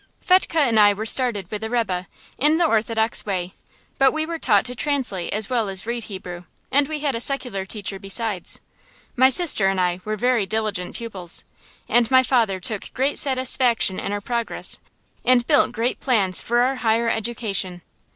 Fetchke 0.19 0.55
and 0.55 0.79
I 0.79 0.93
were 0.95 1.05
started 1.05 1.51
with 1.51 1.63
a 1.63 1.69
rebbe, 1.69 2.07
in 2.39 2.57
the 2.57 2.65
orthodox 2.65 3.23
way, 3.23 3.53
but 3.99 4.11
we 4.11 4.25
were 4.25 4.39
taught 4.39 4.65
to 4.65 4.73
translate 4.73 5.31
as 5.31 5.47
well 5.47 5.69
as 5.69 5.85
read 5.85 6.05
Hebrew, 6.05 6.45
and 6.71 6.87
we 6.87 7.01
had 7.01 7.13
a 7.13 7.19
secular 7.21 7.67
teacher 7.67 7.99
besides. 7.99 8.61
My 9.15 9.29
sister 9.29 9.67
and 9.67 9.79
I 9.79 10.01
were 10.03 10.15
very 10.17 10.47
diligent 10.47 10.95
pupils, 10.95 11.43
and 11.87 12.09
my 12.09 12.23
father 12.23 12.59
took 12.59 12.91
great 12.95 13.19
satisfaction 13.19 13.99
in 13.99 14.11
our 14.11 14.21
progress 14.21 14.79
and 15.23 15.45
built 15.45 15.71
great 15.71 15.99
plans 15.99 16.41
for 16.41 16.61
our 16.61 16.77
higher 16.77 17.07
education. 17.07 17.83